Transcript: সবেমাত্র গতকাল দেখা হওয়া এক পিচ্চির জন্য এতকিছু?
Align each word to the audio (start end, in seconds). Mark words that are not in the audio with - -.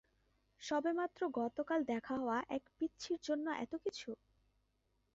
সবেমাত্র 0.61 1.21
গতকাল 1.39 1.79
দেখা 1.91 2.13
হওয়া 2.15 2.37
এক 2.49 2.63
পিচ্চির 2.77 3.19
জন্য 3.23 3.45
এতকিছু? 3.63 4.09